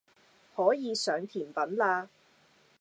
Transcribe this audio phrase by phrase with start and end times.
[0.55, 2.07] 可以上甜品喇